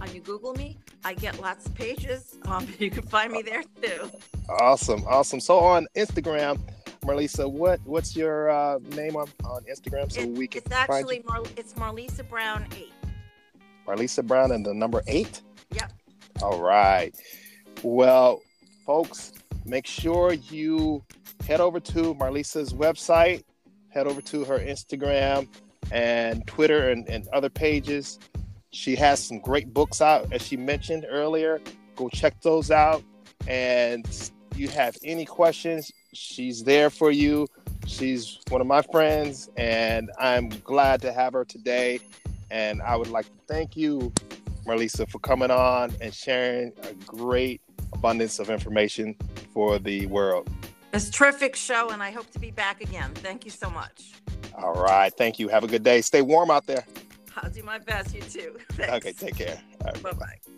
On 0.00 0.14
you 0.14 0.20
Google 0.20 0.52
me, 0.54 0.76
I 1.04 1.14
get 1.14 1.40
lots 1.40 1.66
of 1.66 1.74
pages. 1.74 2.36
Um, 2.46 2.68
you 2.78 2.90
can 2.90 3.02
find 3.02 3.32
me 3.32 3.42
there 3.42 3.64
too. 3.82 4.08
Awesome, 4.48 5.04
awesome. 5.08 5.40
So 5.40 5.58
on 5.58 5.88
Instagram, 5.96 6.60
Marlisa, 7.06 7.50
what 7.50 7.80
what's 7.84 8.16
your 8.16 8.50
uh, 8.50 8.78
name 8.94 9.16
on, 9.16 9.28
on 9.44 9.62
Instagram 9.64 10.10
so 10.12 10.20
It- 10.22 10.30
we 10.30 10.46
can 10.48 10.58
it's 10.64 10.68
find 10.74 10.90
actually? 10.90 11.22
Mar- 11.26 11.42
it's 11.56 11.72
Marlisa 11.74 12.28
Brown 12.28 12.66
eight. 12.76 12.92
Marlisa 13.86 14.26
Brown 14.26 14.52
and 14.52 14.66
the 14.66 14.74
number 14.74 15.02
eight. 15.06 15.42
Yep. 15.72 15.92
All 16.42 16.60
right. 16.60 17.14
Well, 17.82 18.42
folks, 18.84 19.32
make 19.64 19.86
sure 19.86 20.32
you 20.32 21.04
head 21.46 21.60
over 21.60 21.78
to 21.80 22.14
Marlisa's 22.16 22.72
website, 22.74 23.44
head 23.90 24.06
over 24.06 24.20
to 24.22 24.44
her 24.44 24.58
Instagram 24.58 25.46
and 25.92 26.44
Twitter 26.46 26.90
and, 26.90 27.08
and 27.08 27.28
other 27.28 27.48
pages. 27.48 28.18
She 28.70 28.96
has 28.96 29.22
some 29.22 29.38
great 29.38 29.72
books 29.72 30.00
out, 30.02 30.32
as 30.32 30.42
she 30.42 30.56
mentioned 30.56 31.06
earlier. 31.08 31.60
Go 31.94 32.08
check 32.08 32.40
those 32.42 32.70
out. 32.70 33.02
And 33.46 34.04
you 34.56 34.68
have 34.68 34.96
any 35.04 35.24
questions, 35.24 35.92
she's 36.16 36.64
there 36.64 36.90
for 36.90 37.10
you. 37.10 37.46
She's 37.86 38.38
one 38.48 38.60
of 38.60 38.66
my 38.66 38.82
friends, 38.82 39.50
and 39.56 40.10
I'm 40.18 40.48
glad 40.48 41.00
to 41.02 41.12
have 41.12 41.34
her 41.34 41.44
today. 41.44 42.00
And 42.50 42.82
I 42.82 42.96
would 42.96 43.08
like 43.08 43.26
to 43.26 43.32
thank 43.46 43.76
you, 43.76 44.12
Marlisa, 44.66 45.08
for 45.08 45.18
coming 45.18 45.50
on 45.50 45.94
and 46.00 46.12
sharing 46.12 46.72
a 46.82 46.94
great 47.04 47.60
abundance 47.92 48.38
of 48.38 48.50
information 48.50 49.14
for 49.52 49.78
the 49.78 50.06
world. 50.06 50.48
It's 50.92 51.08
a 51.08 51.12
terrific 51.12 51.56
show, 51.56 51.90
and 51.90 52.02
I 52.02 52.10
hope 52.10 52.30
to 52.32 52.38
be 52.38 52.50
back 52.50 52.80
again. 52.80 53.12
Thank 53.16 53.44
you 53.44 53.50
so 53.50 53.68
much. 53.68 54.12
All 54.54 54.74
right. 54.74 55.12
Thank 55.16 55.38
you. 55.38 55.48
Have 55.48 55.64
a 55.64 55.68
good 55.68 55.82
day. 55.82 56.00
Stay 56.00 56.22
warm 56.22 56.50
out 56.50 56.66
there. 56.66 56.86
I'll 57.36 57.50
do 57.50 57.62
my 57.62 57.78
best. 57.78 58.14
You 58.14 58.22
too. 58.22 58.56
Thanks. 58.72 58.94
Okay. 58.94 59.12
Take 59.12 59.36
care. 59.36 59.60
Right. 59.84 60.02
Bye 60.02 60.12
bye. 60.12 60.56